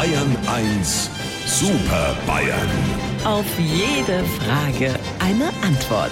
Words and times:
Bayern 0.00 0.34
1 0.46 1.10
Super 1.44 2.16
Bayern. 2.26 2.70
Auf 3.22 3.44
jede 3.58 4.24
Frage 4.24 4.98
eine 5.18 5.52
Antwort. 5.62 6.10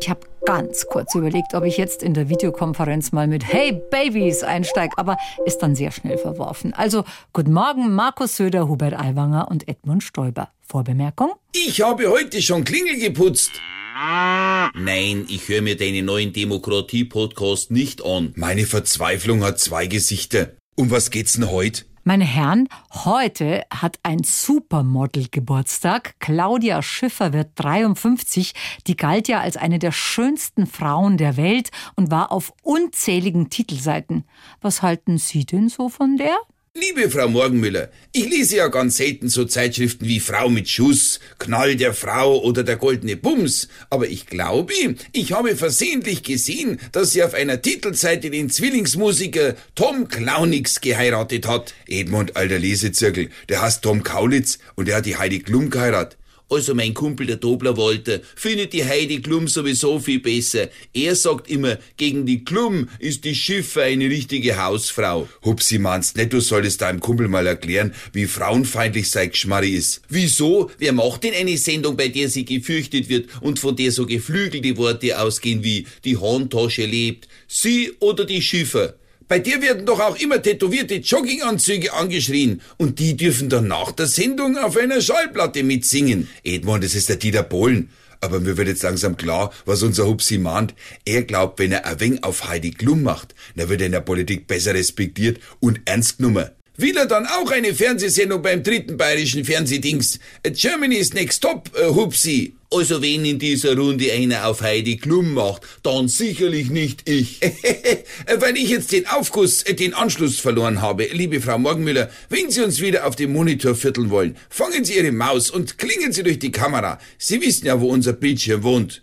Ich 0.00 0.08
habe 0.08 0.20
ganz 0.46 0.86
kurz 0.86 1.16
überlegt, 1.16 1.54
ob 1.54 1.64
ich 1.64 1.76
jetzt 1.76 2.04
in 2.04 2.14
der 2.14 2.28
Videokonferenz 2.28 3.10
mal 3.10 3.26
mit 3.26 3.52
Hey 3.52 3.72
Babies 3.90 4.44
einsteige, 4.44 4.96
aber 4.96 5.16
ist 5.44 5.58
dann 5.58 5.74
sehr 5.74 5.90
schnell 5.90 6.18
verworfen. 6.18 6.72
Also, 6.72 7.02
guten 7.32 7.52
Morgen, 7.52 7.92
Markus 7.92 8.36
Söder, 8.36 8.68
Hubert 8.68 8.94
Aiwanger 8.94 9.48
und 9.50 9.66
Edmund 9.66 10.04
Stoiber. 10.04 10.50
Vorbemerkung? 10.60 11.32
Ich 11.52 11.80
habe 11.80 12.08
heute 12.10 12.40
schon 12.42 12.62
Klingel 12.62 13.00
geputzt. 13.00 13.50
Nein, 13.96 15.26
ich 15.28 15.48
höre 15.48 15.62
mir 15.62 15.76
deinen 15.76 16.04
neuen 16.04 16.32
Demokratie-Podcast 16.32 17.72
nicht 17.72 18.04
an. 18.04 18.34
Meine 18.36 18.66
Verzweiflung 18.66 19.42
hat 19.42 19.58
zwei 19.58 19.88
Gesichter. 19.88 20.52
Um 20.78 20.92
was 20.92 21.10
geht's 21.10 21.32
denn 21.32 21.50
heute? 21.50 21.86
Meine 22.04 22.24
Herren, 22.24 22.68
heute 22.94 23.64
hat 23.68 23.98
ein 24.04 24.22
Supermodel 24.22 25.26
Geburtstag. 25.28 26.14
Claudia 26.20 26.82
Schiffer 26.82 27.32
wird 27.32 27.50
53. 27.56 28.52
Die 28.86 28.94
galt 28.94 29.26
ja 29.26 29.40
als 29.40 29.56
eine 29.56 29.80
der 29.80 29.90
schönsten 29.90 30.68
Frauen 30.68 31.16
der 31.16 31.36
Welt 31.36 31.70
und 31.96 32.12
war 32.12 32.30
auf 32.30 32.52
unzähligen 32.62 33.50
Titelseiten. 33.50 34.22
Was 34.60 34.80
halten 34.80 35.18
Sie 35.18 35.44
denn 35.44 35.68
so 35.68 35.88
von 35.88 36.16
der? 36.16 36.36
Liebe 36.80 37.10
Frau 37.10 37.28
Morgenmüller, 37.28 37.88
ich 38.12 38.28
lese 38.28 38.56
ja 38.56 38.68
ganz 38.68 38.98
selten 38.98 39.28
so 39.28 39.44
Zeitschriften 39.44 40.06
wie 40.06 40.20
Frau 40.20 40.48
mit 40.48 40.68
Schuss, 40.68 41.18
Knall 41.38 41.74
der 41.74 41.92
Frau 41.92 42.38
oder 42.40 42.62
der 42.62 42.76
goldene 42.76 43.16
Bums, 43.16 43.68
aber 43.90 44.06
ich 44.06 44.26
glaube, 44.26 44.72
ich 45.12 45.32
habe 45.32 45.56
versehentlich 45.56 46.22
gesehen, 46.22 46.78
dass 46.92 47.12
sie 47.12 47.24
auf 47.24 47.34
einer 47.34 47.62
Titelseite 47.62 48.30
den 48.30 48.48
Zwillingsmusiker 48.48 49.56
Tom 49.74 50.06
Klaunix 50.06 50.80
geheiratet 50.80 51.48
hat. 51.48 51.74
Edmund, 51.88 52.36
alter 52.36 52.60
Lesezirkel, 52.60 53.30
der 53.48 53.62
heißt 53.62 53.82
Tom 53.82 54.04
Kaulitz 54.04 54.58
und 54.76 54.86
der 54.86 54.96
hat 54.96 55.06
die 55.06 55.16
Heidi 55.16 55.40
Klum 55.40 55.70
geheiratet. 55.70 56.16
Also 56.50 56.74
mein 56.74 56.94
Kumpel 56.94 57.26
der 57.26 57.36
Dobler 57.36 57.76
Walter 57.76 58.20
findet 58.34 58.72
die 58.72 58.84
Heidi 58.84 59.20
Klum 59.20 59.48
sowieso 59.48 59.98
viel 59.98 60.20
besser. 60.20 60.68
Er 60.94 61.14
sagt 61.14 61.50
immer, 61.50 61.78
gegen 61.98 62.24
die 62.24 62.42
Klum 62.42 62.88
ist 62.98 63.24
die 63.24 63.34
Schiffer 63.34 63.82
eine 63.82 64.06
richtige 64.06 64.56
Hausfrau. 64.56 65.28
Hupsi, 65.44 65.78
meinst 65.78 66.16
nicht, 66.16 66.32
du 66.32 66.40
solltest 66.40 66.80
deinem 66.80 67.00
Kumpel 67.00 67.28
mal 67.28 67.46
erklären, 67.46 67.92
wie 68.14 68.24
frauenfeindlich 68.24 69.10
sein 69.10 69.30
Geschmarri 69.30 69.74
ist. 69.74 70.00
Wieso? 70.08 70.70
Wer 70.78 70.94
macht 70.94 71.24
denn 71.24 71.34
eine 71.34 71.58
Sendung, 71.58 71.98
bei 71.98 72.08
der 72.08 72.30
sie 72.30 72.46
gefürchtet 72.46 73.10
wird 73.10 73.28
und 73.42 73.58
von 73.58 73.76
der 73.76 73.92
so 73.92 74.06
geflügelte 74.06 74.78
Worte 74.78 75.20
ausgehen 75.20 75.62
wie 75.62 75.86
die 76.04 76.16
Handtasche 76.16 76.86
lebt? 76.86 77.28
Sie 77.46 77.92
oder 78.00 78.24
die 78.24 78.40
Schiffer? 78.40 78.94
Bei 79.28 79.38
dir 79.38 79.60
werden 79.60 79.84
doch 79.84 80.00
auch 80.00 80.16
immer 80.16 80.40
tätowierte 80.40 80.96
Jogginganzüge 80.96 81.92
angeschrien 81.92 82.62
und 82.78 82.98
die 82.98 83.14
dürfen 83.14 83.50
dann 83.50 83.68
nach 83.68 83.92
der 83.92 84.06
Sendung 84.06 84.56
auf 84.56 84.78
einer 84.78 85.02
Schallplatte 85.02 85.62
mitsingen. 85.62 86.28
Edmund, 86.44 86.82
das 86.82 86.94
ist 86.94 87.10
der 87.10 87.16
Dieter 87.16 87.42
Bohlen. 87.42 87.90
Aber 88.20 88.40
mir 88.40 88.56
wird 88.56 88.68
jetzt 88.68 88.82
langsam 88.82 89.16
klar, 89.16 89.52
was 89.64 89.82
unser 89.82 90.06
Hupsi 90.06 90.38
mahnt. 90.38 90.74
Er 91.04 91.22
glaubt, 91.22 91.58
wenn 91.60 91.72
er 91.72 91.86
ein 91.86 92.00
wenig 92.00 92.24
auf 92.24 92.48
Heidi 92.48 92.72
Klum 92.72 93.02
macht, 93.02 93.34
dann 93.54 93.68
wird 93.68 93.80
er 93.80 93.86
in 93.86 93.92
der 93.92 94.00
Politik 94.00 94.46
besser 94.46 94.74
respektiert 94.74 95.38
und 95.60 95.80
ernst 95.84 96.18
genommen. 96.18 96.48
Will 96.80 96.96
er 96.96 97.06
dann 97.06 97.26
auch 97.26 97.50
eine 97.50 97.74
Fernsehsendung 97.74 98.40
beim 98.40 98.62
dritten 98.62 98.96
bayerischen 98.96 99.44
Fernsehdings? 99.44 100.20
Germany's 100.44 101.12
Next 101.12 101.42
Top, 101.42 101.72
äh, 101.76 101.88
Hupsi. 101.88 102.54
Also 102.70 103.02
wenn 103.02 103.24
in 103.24 103.40
dieser 103.40 103.76
Runde 103.76 104.12
einer 104.12 104.46
auf 104.46 104.60
Heidi 104.60 104.96
Klum 104.96 105.34
macht, 105.34 105.62
dann 105.82 106.06
sicherlich 106.06 106.70
nicht 106.70 107.08
ich. 107.08 107.40
Weil 108.38 108.56
ich 108.56 108.68
jetzt 108.68 108.92
den 108.92 109.08
Aufguss, 109.08 109.64
äh, 109.64 109.74
den 109.74 109.92
Anschluss 109.92 110.38
verloren 110.38 110.80
habe, 110.80 111.08
liebe 111.10 111.40
Frau 111.40 111.58
Morgenmüller, 111.58 112.10
wenn 112.28 112.48
Sie 112.48 112.60
uns 112.60 112.80
wieder 112.80 113.08
auf 113.08 113.16
dem 113.16 113.32
Monitor 113.32 113.74
vierteln 113.74 114.10
wollen, 114.10 114.36
fangen 114.48 114.84
Sie 114.84 114.98
Ihre 114.98 115.10
Maus 115.10 115.50
und 115.50 115.78
klingen 115.78 116.12
Sie 116.12 116.22
durch 116.22 116.38
die 116.38 116.52
Kamera. 116.52 117.00
Sie 117.18 117.40
wissen 117.40 117.66
ja, 117.66 117.80
wo 117.80 117.88
unser 117.88 118.12
Bildschirm 118.12 118.62
wohnt. 118.62 119.02